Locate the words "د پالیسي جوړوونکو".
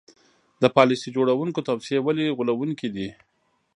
0.61-1.65